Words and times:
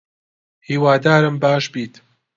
هیوادارم 0.67 1.35
باش 1.43 1.65
بیت 1.73 1.93